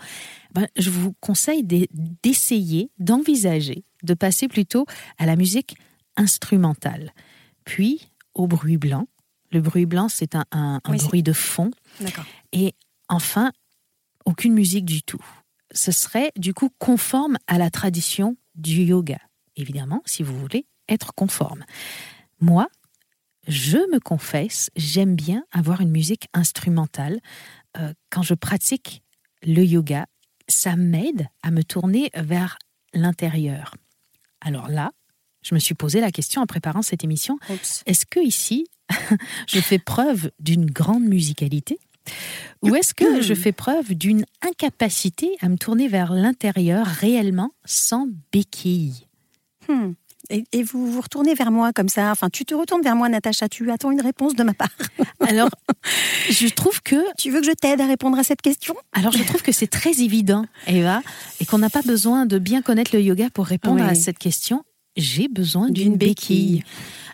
[0.53, 1.87] ben, je vous conseille de-
[2.23, 4.85] d'essayer, d'envisager, de passer plutôt
[5.19, 5.77] à la musique
[6.17, 7.13] instrumentale,
[7.65, 9.07] puis au bruit blanc.
[9.53, 11.71] Le bruit blanc, c'est un, un- un Oui, c'est- bruit de fond.
[12.53, 12.75] Et
[13.09, 13.53] enfin,
[14.25, 15.25] aucune musique du tout.
[15.73, 19.19] Ce serait du coup conforme à la tradition du yoga.
[19.57, 21.65] Évidemment, si vous voulez être conforme.
[22.41, 22.69] Moi,
[23.47, 27.21] je me confesse, j'aime bien avoir une musique instrumentale
[27.79, 29.03] euh, quand je pratique
[29.43, 30.07] le yoga.
[30.49, 32.59] Ça m'aide à me tourner vers
[32.95, 33.75] l'intérieur.
[34.41, 34.93] Alors là,
[35.43, 37.39] je me suis posé la question en préparant cette émission
[37.87, 38.67] est-ce que ici,
[39.49, 41.79] je fais preuve d'une grande musicalité?
[42.63, 48.09] Ou est-ce que je fais preuve d'une incapacité à me tourner vers l'intérieur réellement sans
[48.33, 49.07] béquille?
[49.69, 49.93] Hmm.
[50.31, 52.11] Et, vous vous retournez vers moi comme ça.
[52.11, 53.49] Enfin, tu te retournes vers moi, Natacha.
[53.49, 54.71] Tu attends une réponse de ma part.
[55.21, 55.51] Alors,
[56.31, 56.97] je trouve que.
[57.17, 58.75] Tu veux que je t'aide à répondre à cette question?
[58.93, 61.03] Alors, je trouve que c'est très évident, Eva,
[61.41, 64.65] et qu'on n'a pas besoin de bien connaître le yoga pour répondre à cette question.
[64.97, 66.65] J'ai besoin d'une béquille.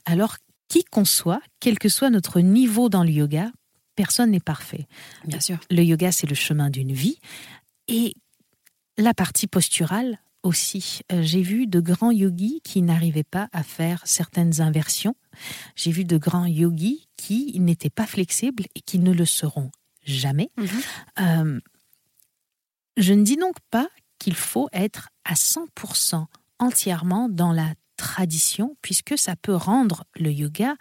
[0.05, 0.37] Alors,
[0.69, 3.51] qui qu'on soit, quel que soit notre niveau dans le yoga,
[3.95, 4.87] personne n'est parfait.
[5.27, 5.59] Bien sûr.
[5.71, 7.19] Le yoga, c'est le chemin d'une vie.
[7.89, 8.15] Et
[8.97, 11.01] la partie posturale, aussi.
[11.13, 15.15] Euh, j'ai vu de grands yogis qui n'arrivaient pas à faire certaines inversions.
[15.77, 19.71] J'ai vu de grands yogis qui n'étaient pas flexibles et qui ne le seront
[20.05, 20.51] jamais.
[20.57, 20.69] Mhm.
[21.21, 21.61] Euh,
[22.97, 26.27] je ne dis donc pas qu'il faut être à 100%
[26.59, 30.75] entièrement dans la tradition, puisque ça peut rendre le yoga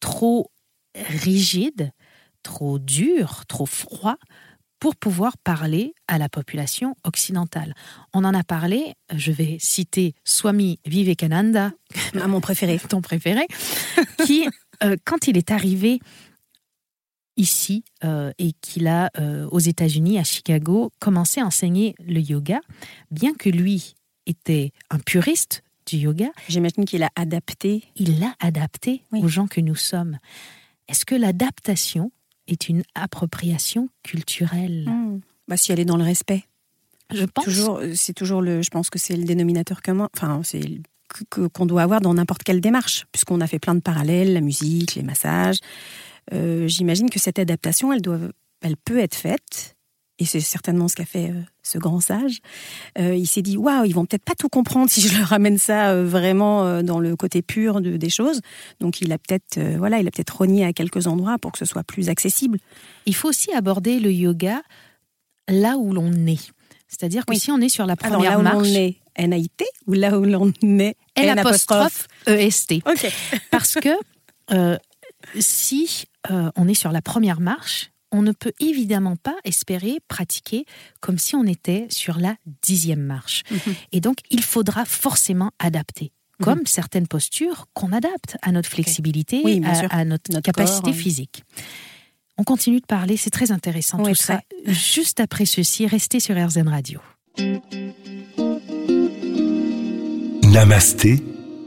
[0.00, 0.50] trop
[0.94, 1.92] rigide,
[2.42, 4.16] trop dur, trop froid,
[4.80, 7.74] pour pouvoir parler à la population occidentale.
[8.14, 11.72] On en a parlé, je vais citer Swami Vivekananda,
[12.20, 13.46] à mon préféré, ton préféré,
[14.24, 14.48] qui,
[14.82, 16.00] euh, quand il est arrivé
[17.36, 22.60] ici euh, et qu'il a, euh, aux États-Unis, à Chicago, commencé à enseigner le yoga,
[23.10, 23.94] bien que lui
[24.26, 26.30] était un puriste du yoga.
[26.48, 27.84] J'imagine qu'il a adapté.
[27.96, 30.18] Il l'a adapté aux gens que nous sommes.
[30.88, 32.10] Est-ce que l'adaptation
[32.48, 34.84] est une appropriation culturelle.
[34.88, 35.20] Hmm.
[35.46, 36.44] Bah, si elle est dans le respect.
[37.12, 37.44] Je pense.
[37.44, 38.62] Toujours, euh, c'est toujours le.
[38.62, 40.08] Je pense que c'est le dénominateur commun.
[40.14, 40.80] Enfin, c'est
[41.30, 44.94] qu'on doit avoir dans n'importe quelle démarche, puisqu'on a fait plein de parallèles, la musique,
[44.94, 45.58] les massages.
[46.34, 48.18] Euh, j'imagine que cette adaptation, elle doit,
[48.60, 49.77] elle peut être faite
[50.18, 52.40] et c'est certainement ce qu'a fait euh, ce grand sage.
[52.98, 55.58] Euh, il s'est dit waouh, ils vont peut-être pas tout comprendre si je leur ramène
[55.58, 58.40] ça euh, vraiment dans le côté pur de, des choses.
[58.80, 61.64] Donc il a peut-être voilà, il a peut-être rogné à quelques endroits pour que ce
[61.64, 62.58] soit plus accessible.
[63.06, 64.62] Il faut aussi aborder le yoga
[65.48, 66.52] là où l'on est.
[66.88, 69.92] C'est-à-dire que si on est sur la première Alors, là où l'on est NAIT ou
[69.92, 72.82] là où l'on est N apostrophe EST.
[73.50, 73.90] Parce que
[75.38, 80.64] si on est sur la première marche, on ne peut évidemment pas espérer pratiquer
[81.00, 83.42] comme si on était sur la dixième marche.
[83.50, 83.74] Mhm.
[83.92, 86.44] Et donc, il faudra forcément adapter, mhm.
[86.44, 89.42] comme certaines postures qu'on adapte à notre flexibilité,
[89.90, 91.44] à, notre, capacité physique.
[92.38, 94.40] On continue de parler, c'est très intéressant tout ça.
[94.64, 97.00] Juste après ceci, restez sur RZN Radio.
[100.44, 101.22] Namasté,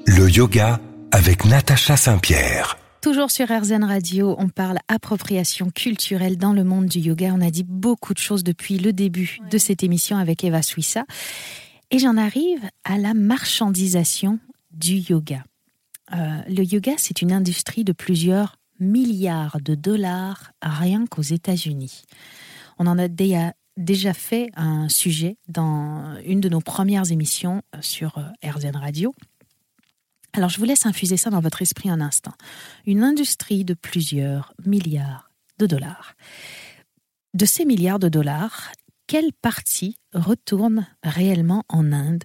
[0.08, 0.80] le yoga
[1.12, 2.80] avec Natacha Saint-Pierre.
[3.01, 7.33] Toujours sur RZN Radio, on parle appropriation culturelle dans le monde du yoga.
[7.33, 11.05] On a dit beaucoup de choses depuis le début de cette émission avec Eva Suissa.
[11.89, 14.37] Et j'en arrive à la marchandisation
[14.69, 15.43] du yoga.
[16.13, 22.03] Euh, le yoga, c'est une industrie de plusieurs milliards de dollars rien qu'aux États-Unis.
[22.77, 28.47] On en a déjà fait un sujet dans une de nos premières émissions sur euh,
[28.47, 29.15] RZN Radio.
[30.33, 32.33] Alors je vous laisse infuser ça dans votre esprit un instant.
[32.85, 36.15] Une industrie de plusieurs milliards de dollars.
[37.33, 38.71] De ces milliards de dollars,
[39.07, 42.23] quelle partie retourne réellement en Inde?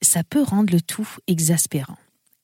[0.00, 1.98] Ça peut rendre le tout exaspérant.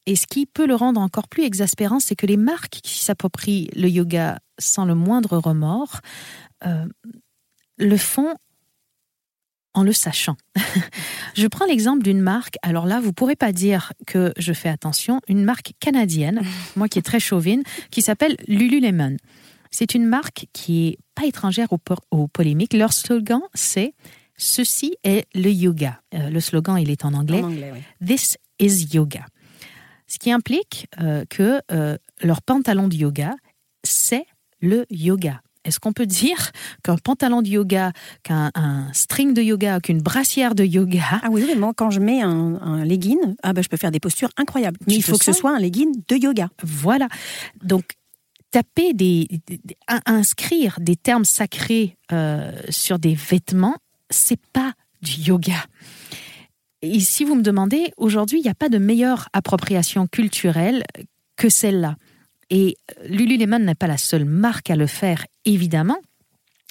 [0.06, 3.68] Et ce qui peut le rendre encore plus exaspérant, c'est que les marques qui s'approprient
[3.76, 6.00] le yoga sans le moindre remords
[6.64, 6.86] euh,
[7.76, 8.34] le font
[9.78, 10.36] en le sachant.
[11.36, 15.20] je prends l'exemple d'une marque, alors là, vous pourrez pas dire que je fais attention,
[15.28, 16.42] une marque canadienne,
[16.74, 19.16] moi qui est très chauvine, qui s'appelle Lululemon.
[19.70, 21.68] C'est une marque qui est pas étrangère
[22.10, 22.74] aux, polémiques.
[22.74, 23.94] Leur slogan, c'est
[24.36, 26.00] Ceci est le yoga.
[26.14, 27.42] Euh, le slogan, il est en anglais.
[28.04, 29.26] This is yoga.
[30.06, 33.34] Ce qui implique euh, que euh, leur pantalon de yoga,
[33.84, 34.26] c'est
[34.60, 35.42] le yoga.
[35.68, 36.50] Est-ce qu'on peut dire
[36.82, 38.50] qu'un pantalon de yoga, qu'un
[38.92, 43.18] string de yoga, qu'une brassière de yoga Ah oui, vraiment, quand je mets un, legging,
[43.42, 44.78] ah ben, je peux faire des postures incroyables.
[44.86, 46.48] Mais il faut que ce soit un legging de yoga.
[46.62, 47.08] Voilà.
[47.62, 47.84] Donc,
[48.50, 49.28] taper des,
[50.06, 53.76] inscrire des termes sacrés euh, sur des vêtements,
[54.10, 55.66] c'est pas du yoga.
[56.80, 60.82] Et si vous me demandez, aujourd'hui, il n'y a pas de meilleure appropriation culturelle
[61.36, 61.96] que celle-là.
[62.50, 65.98] Et euh, Lululemon n'est pas la seule marque à le faire, évidemment,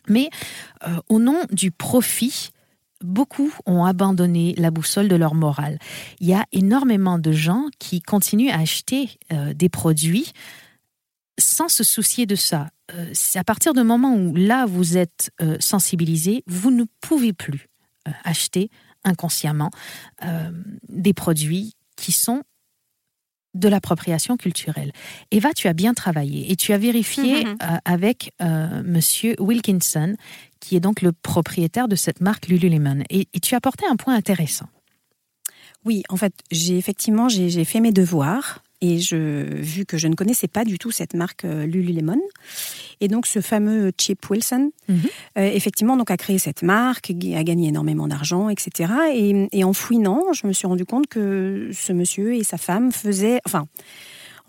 [0.08, 0.30] mais
[0.88, 2.50] euh, au nom du profit,
[3.02, 5.78] beaucoup ont abandonné la boussole de leur morale.
[6.20, 10.32] Il y a énormément de gens qui continuent à acheter euh, des produits
[11.40, 12.72] sans se soucier de ça.
[13.36, 17.70] à partir du moment où là vous êtes sensibilisé, vous ne pouvez plus
[18.24, 18.72] acheter
[19.04, 19.70] inconsciemment
[20.90, 22.42] des produits qui sont
[23.54, 24.92] de l'appropriation culturelle.
[25.32, 27.56] Eva, tu as bien travaillé et tu as vérifié Mhm.
[27.64, 30.16] euh, avec euh, Monsieur Wilkinson,
[30.60, 33.04] qui est donc le propriétaire de cette marque Lululemon.
[33.10, 34.68] Et, et tu as apporté un point intéressant.
[35.86, 39.16] Oui, en fait, j'ai effectivement j'ai fait mes devoirs et je
[39.56, 42.22] vu que je ne connaissais pas du tout cette marque euh, Lululemon
[43.02, 44.98] et donc ce fameux Chip Wilson Mhm.
[45.38, 48.92] euh, effectivement donc a créé cette marque, a gagné énormément d'argent, etc.
[49.14, 52.92] Et, et en fouinant, je me suis rendu compte que ce monsieur et sa femme
[52.92, 53.68] faisaient, enfin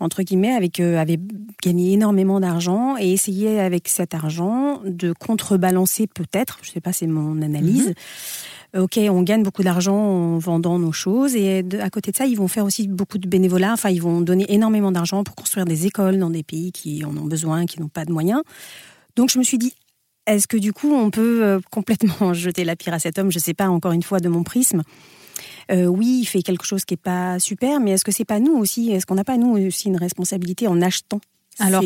[0.01, 1.19] entre guillemets, avec, euh, avaient
[1.61, 7.05] gagné énormément d'argent et essayaient avec cet argent de contrebalancer peut-être, je sais pas, c'est
[7.07, 7.89] mon analyse.
[7.89, 7.93] Euh,
[8.77, 12.25] Ok, on gagne beaucoup d'argent en vendant nos choses et de- à côté de ça,
[12.27, 13.73] ils vont faire aussi beaucoup de bénévolat.
[13.73, 17.17] Enfin, ils vont donner énormément d'argent pour construire des écoles dans des pays qui en
[17.17, 18.41] ont besoin, qui n'ont pas de moyens.
[19.15, 19.73] Donc, je me suis dit,
[20.27, 23.31] est-ce que du coup, on peut euh, complètement jeter la pierre à cet homme?
[23.31, 24.83] Je sais pas, encore une fois, de mon prisme.
[25.71, 28.39] Euh, oui, il fait quelque chose qui est pas super, mais est-ce que c'est pas
[28.39, 28.91] nous aussi?
[28.91, 31.21] Est-ce qu'on n'a pas nous aussi une responsabilité en achetant?
[31.59, 31.81] Alors,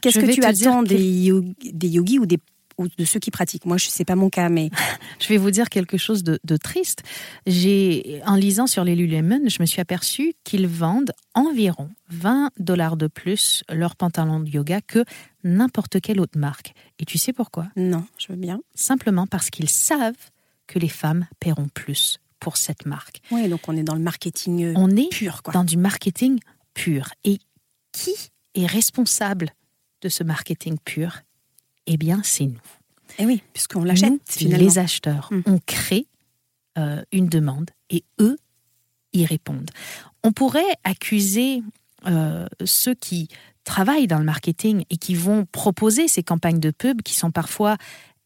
[0.00, 1.30] qu'est-ce que tu attends des,
[1.72, 2.38] des yogis ou des
[2.82, 4.70] ou de ceux qui pratiquent Moi, je sais pas mon cas, mais
[5.18, 7.02] Je vais vous dire quelque chose de, de triste.
[7.46, 12.96] J'ai, en lisant sur les Lululemon, je me suis aperçu qu'ils vendent environ 20 dollars
[12.96, 15.04] de plus leurs pantalons de yoga que
[15.44, 16.74] n'importe quelle autre marque.
[16.98, 17.68] Et tu sais pourquoi?
[17.76, 18.60] Non, je veux bien.
[18.74, 20.14] Simplement parce qu'ils savent
[20.66, 23.20] que les femmes paieront plus pour cette marque.
[23.30, 25.52] Oui, donc on est dans le marketing euh, On est pur, quoi.
[25.52, 26.38] dans du marketing
[26.74, 27.10] pur.
[27.24, 27.38] Et
[27.92, 28.14] qui
[28.54, 29.50] est responsable
[30.00, 31.20] de ce marketing pur?
[31.86, 32.60] Eh bien, c'est nous.
[33.18, 34.64] Eh oui, puisqu'on l'achète finalement.
[34.64, 35.42] les acheteurs, Mm.
[35.46, 36.06] on crée
[36.78, 38.38] euh, une demande et eux
[39.12, 39.70] y répondent.
[40.22, 41.62] On pourrait accuser
[42.06, 43.28] euh, ceux qui
[43.64, 47.76] travaillent dans le marketing et qui vont proposer ces campagnes de pub qui sont parfois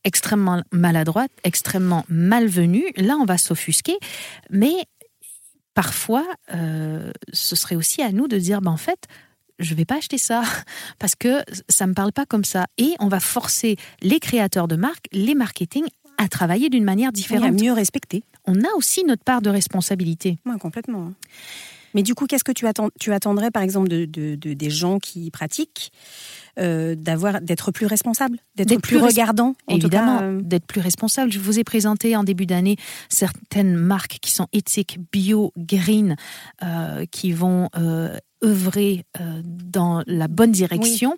[0.05, 2.87] extrêmement maladroites, extrêmement malvenues.
[2.97, 3.97] Là, on va s'offusquer,
[4.51, 4.73] mais
[5.75, 9.07] parfois, euh, ce serait aussi à nous de dire, ben, en fait,
[9.59, 10.42] je vais pas acheter ça
[10.99, 12.66] parce que ça me parle pas comme ça.
[12.79, 15.85] Et on va forcer les créateurs de marques, les marketing,
[16.19, 17.61] à travailler d'une manière Oui, à différente.
[17.61, 18.23] mieux respecter.
[18.47, 20.38] On a aussi notre part de responsabilité.
[20.47, 21.12] Ouais, complètement.
[21.95, 24.71] Mais du coup, qu'est-ce que tu, attends, tu attendrais, par exemple, de, de- de- des
[24.71, 25.92] gens qui pratiquent,
[26.59, 29.16] euh, d'avoir, d'être plus responsables, d'être plus, en tout
[29.69, 31.31] Évidemment, euh, d'être plus responsable.
[31.31, 32.77] Je vous ai présenté en début d'année
[33.11, 36.16] certaines marques qui sont éthiques, bio, green,
[36.62, 37.69] euh, qui vont
[38.45, 39.05] œuvrer
[39.45, 41.16] dans la bonne direction.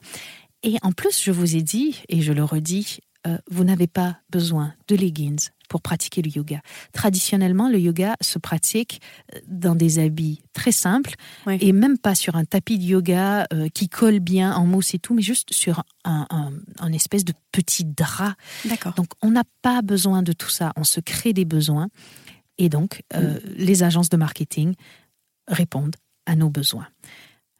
[0.63, 2.99] Et en plus, je vous ai dit, et je le redis,
[3.51, 6.61] vous n'avez pas besoin de leggings pour pratiquer le yoga.
[6.93, 9.01] Traditionnellement, le yoga se pratique
[9.35, 11.15] euh, dans des habits très simples
[11.61, 14.99] et même pas sur un tapis de yoga euh, qui colle bien en mousse et
[14.99, 18.35] tout, mais juste sur un, un- un espèce de petit drap.
[18.65, 18.95] D'accord.
[18.95, 20.73] Donc, on n'a pas besoin de tout ça.
[20.77, 21.89] On se crée des besoins.
[22.59, 24.75] Et donc, euh, les agences de marketing
[25.47, 25.95] répondent
[26.27, 26.89] à nos besoins.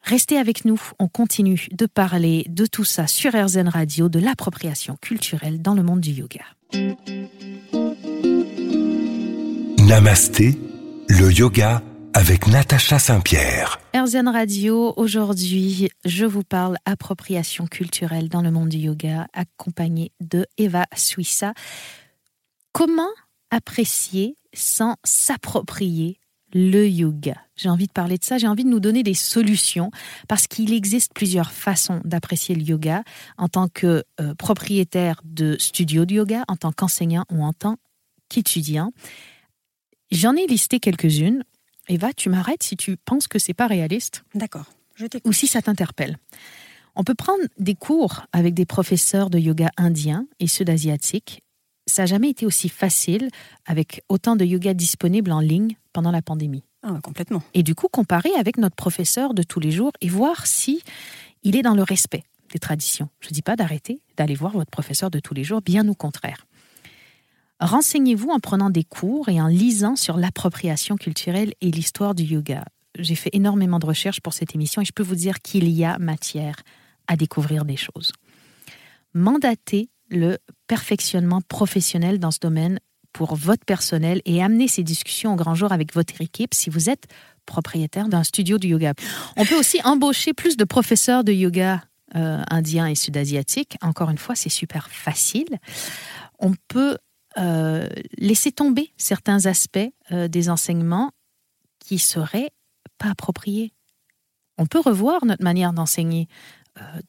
[0.01, 4.95] Restez avec nous, on continue de parler de tout ça sur RZN Radio, de l'appropriation
[5.01, 6.45] culturelle dans le monde du yoga.
[9.89, 10.55] Namasté,
[11.07, 11.81] le yoga
[12.13, 13.79] avec Natacha Saint-Pierre.
[13.95, 20.45] RZN Radio, aujourd'hui, je vous parle appropriation culturelle dans le monde du yoga, accompagnée de
[20.59, 21.55] Eva Suissa.
[22.71, 23.09] Comment
[23.49, 26.19] apprécier sans s'approprier
[26.53, 27.37] le yoga?
[27.55, 29.89] J'ai envie de parler de ça, j'ai envie de nous donner des solutions
[30.27, 33.01] parce qu'il existe plusieurs façons d'apprécier le yoga
[33.39, 37.77] en tant que euh, propriétaire de studio de yoga, en tant qu'enseignant ou en tant
[38.29, 38.93] qu'étudiant.
[40.19, 41.45] J'en ai listé quelques-unes.
[41.87, 44.65] Eva, tu m'arrêtes si tu penses que c'est pas réaliste D'accord.
[44.95, 46.17] Je ou si ça t'interpelle.
[46.97, 51.41] On peut prendre des cours avec des professeurs de yoga indiens et ceux d'asiatiques.
[51.87, 53.29] Ça n'a jamais été aussi facile
[53.65, 56.65] avec autant de yoga disponible en ligne pendant la pandémie.
[56.83, 57.41] Ah, complètement.
[57.53, 60.83] Et du coup, comparer avec notre professeur de tous les jours et voir si
[61.43, 63.07] il est dans le respect des traditions.
[63.21, 65.95] Je ne dis pas d'arrêter d'aller voir votre professeur de tous les jours, bien au
[65.95, 66.45] contraire.
[67.59, 72.63] Renseignez-vous en prenant des cours et en lisant sur l'appropriation culturelle et l'histoire du yoga.
[72.97, 75.83] J'ai fait énormément de recherches pour cette émission et je peux vous dire qu'il y
[75.83, 76.55] a matière
[77.07, 78.13] à découvrir des choses.
[79.13, 82.79] Mandatez le perfectionnement professionnel dans ce domaine
[83.13, 86.89] pour votre personnel et amener ces discussions au grand jour avec votre équipe si vous
[86.89, 87.07] êtes
[87.45, 88.93] propriétaire d'un studio de yoga.
[89.35, 91.83] On peut aussi embaucher plus de professeurs de yoga
[92.15, 93.77] euh, indiens et sud-asiatiques.
[93.81, 95.57] Encore une fois, c'est super facile.
[96.39, 96.97] On peut
[97.37, 99.79] euh, laisser tomber certains aspects
[100.11, 101.11] euh, des enseignements
[101.79, 102.49] qui seraient
[102.97, 103.71] pas appropriés.
[104.57, 106.27] On peut revoir notre manière d'enseigner.
[106.77, 107.01] Euh,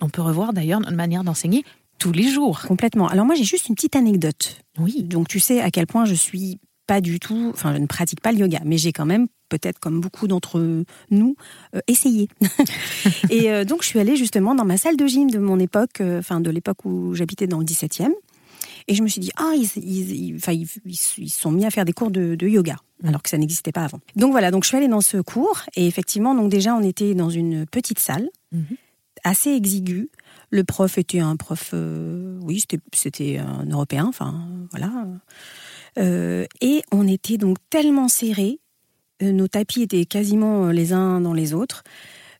[0.00, 1.64] on peut revoir d'ailleurs notre manière d'enseigner
[1.98, 2.60] tous les jours.
[2.68, 3.08] Complètement.
[3.08, 4.60] Alors moi, j'ai juste une petite anecdote.
[4.78, 7.86] Oui, Donc tu sais à quel point je suis pas du tout, enfin je ne
[7.86, 11.36] pratique pas le yoga, mais j'ai quand même peut-être comme beaucoup d'entre nous,
[11.86, 12.28] essayer.
[13.30, 16.40] et donc je suis allée justement dans ma salle de gym de mon époque, enfin
[16.40, 18.10] de l'époque où j'habitais dans le 17e.
[18.88, 20.68] Et je me suis dit, ah, ils, ils, ils,
[21.18, 23.84] ils, sont mis à faire des cours de, de yoga, alors que ça n'existait pas
[23.84, 24.00] avant.
[24.16, 27.14] Donc voilà, donc je suis allée dans ce cours, et effectivement, donc déjà, on était
[27.14, 28.76] dans une petite salle, mhm.
[29.24, 30.10] assez exiguë.
[30.50, 32.62] Le prof était un prof, euh, oui,
[32.92, 35.06] c'était un Européen, enfin, voilà.
[35.98, 38.58] Euh, et on était donc tellement serrés,
[39.22, 41.84] euh, nos tapis étaient quasiment les uns dans les autres,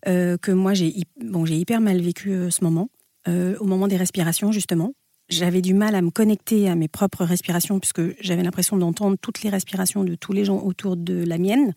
[0.05, 2.88] que moi, j'ai bon, hyper mal vécu ce moment.
[3.28, 4.95] au moment des respirations, justement,
[5.33, 9.43] j'avais du mal à me connecter à mes propres respirations puisque j'avais l'impression d'entendre toutes
[9.43, 11.74] les respirations de tous les gens autour de la mienne.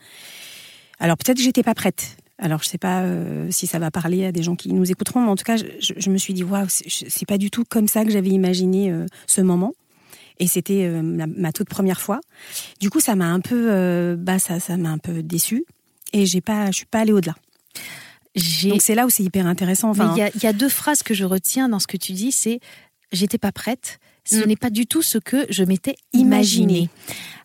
[1.00, 2.18] Alors peut-être que j'étais pas prête.
[2.38, 5.22] Alors je sais pas euh, si ça va parler à des gens qui nous écouteront,
[5.22, 8.04] mais en tout cas je, me suis dit waouh, c'est pas du tout comme ça
[8.04, 9.74] que j'avais imaginé euh, ce moment.
[10.38, 12.20] Et c'était euh, ma, toute première fois.
[12.82, 15.66] Du coup ça m'a un peu, bah ça, ça m'a un peu déçue
[16.12, 17.36] et j'ai pas, je suis pas allée au-delà.
[18.64, 19.92] Donc c'est là où c'est hyper intéressant.
[19.92, 22.34] Enfin, il y, y, a deux phrases que je retiens dans ce que tu dis,
[22.34, 22.60] c'est
[23.16, 24.00] j'étais pas prête.
[24.26, 24.46] Ce mm.
[24.46, 26.90] n'est pas du tout ce que je m'étais imaginé.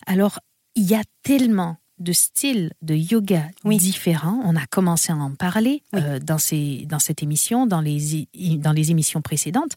[0.06, 0.40] Alors,
[0.74, 4.40] il y a tellement de styles de yoga différents.
[4.44, 8.72] On a commencé à en parler euh, dans, ces, dans cette émission, dans les, dans
[8.72, 9.72] les émissions précédentes.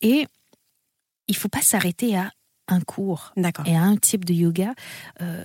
[0.00, 0.26] Et
[1.26, 2.30] il faut pas s'arrêter à
[2.68, 3.32] un cours
[3.66, 4.74] et à un type de yoga.
[5.20, 5.44] Euh,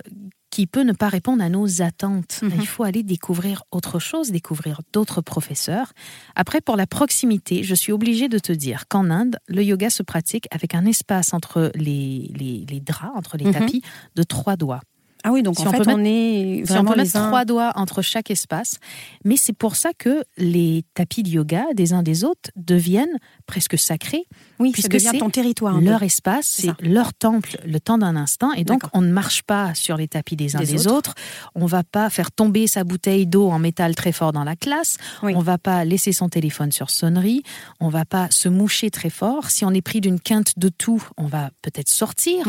[0.54, 2.38] qui peut ne pas répondre à nos attentes.
[2.40, 2.52] Mhm.
[2.60, 5.92] Il faut aller découvrir autre chose, découvrir d'autres professeurs.
[6.36, 10.04] Après, pour la proximité, je suis obligée de te dire qu'en Inde, le yoga se
[10.04, 13.52] pratique avec un espace entre les, les, draps, entre les mhm.
[13.52, 13.82] tapis,
[14.14, 14.78] de trois doigts.
[15.26, 18.02] Ah oui, donc en on fait, on est si on peut mettre trois doigts entre
[18.02, 18.78] chaque espace.
[19.24, 23.78] Mais c'est pour ça que les tapis de yoga des uns des autres deviennent presque
[23.78, 24.26] sacrés.
[24.58, 25.80] Oui, puisque c'est ton territoire.
[25.80, 28.52] Leur espace, c'est leur temple, le temps d'un instant.
[28.52, 31.14] Et donc, on ne marche pas sur les tapis des uns des, autres.
[31.54, 34.98] On va pas faire tomber sa bouteille d'eau en métal très fort dans la classe.
[35.22, 37.42] On va pas laisser son téléphone sur sonnerie.
[37.80, 39.50] On va pas se moucher très fort.
[39.50, 42.46] Si on est pris d'une quinte de tout, on va peut-être sortir.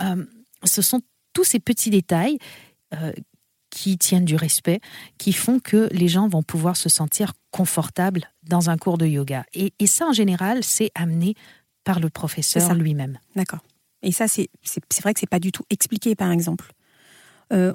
[0.00, 0.24] Euh,
[0.64, 1.02] ce sont
[1.36, 2.38] tous ces petits détails
[2.94, 3.12] euh,
[3.68, 4.80] qui tiennent du respect,
[5.18, 9.44] qui font que les gens vont pouvoir se sentir confortables dans un cours de yoga.
[9.52, 11.34] Et, ça, en général, c'est amené
[11.84, 13.18] par le professeur lui-même.
[13.34, 13.58] D'accord.
[14.00, 14.48] Et ça, c'est
[15.02, 16.72] vrai que c'est pas du tout expliqué, par exemple.
[17.52, 17.72] Euh,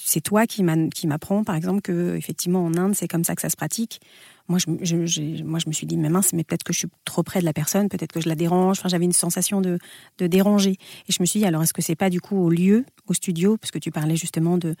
[0.00, 3.50] c'est toi qui m'apprends, par exemple, que effectivement en Inde, c'est comme ça que ça
[3.50, 4.00] se pratique.
[4.48, 6.10] Moi, je, me suis dit, mais
[6.44, 8.80] peut-être que je suis trop près de la personne, peut-être que je la dérange.
[8.84, 9.78] J'avais une sensation de,
[10.18, 10.76] déranger.
[11.08, 13.14] Et je me suis dit, alors, est-ce que c'est pas du coup au lieu, au
[13.14, 14.76] studio, parce que tu parlais justement de,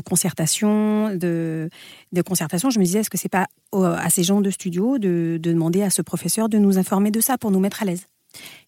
[0.00, 1.68] concertation, de,
[2.24, 2.70] concertation.
[2.70, 5.90] Je me disais, est-ce que c'est pas à ces gens de studio de demander à
[5.90, 8.06] ce professeur de nous informer de ça pour nous mettre à l'aise?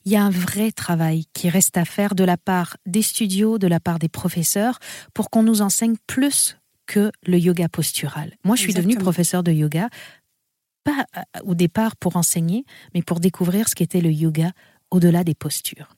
[0.05, 3.59] Il y a un vrai travail qui reste à faire de la part des studios,
[3.59, 4.79] de la part des professeurs,
[5.15, 6.57] pour qu'on nous enseigne plus
[6.87, 8.35] que le yoga postural.
[8.45, 9.89] Moi, je suis devenue professeur de yoga,
[10.85, 12.65] pas euh, au départ pour enseigner,
[12.95, 14.53] mais pour découvrir ce qu'était le yoga
[14.91, 15.95] au-delà des postures.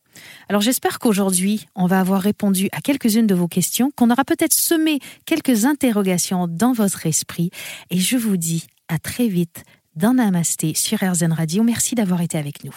[0.49, 4.53] Alors j'espère qu'aujourd'hui, on va avoir répondu à quelques-unes de vos questions, qu'on aura peut-être
[4.53, 7.51] semé quelques interrogations dans votre esprit,
[7.91, 9.62] et je vous dis à très vite
[9.95, 11.62] dans Namasté sur RZN Radio.
[11.62, 12.75] Merci d'avoir été avec nous.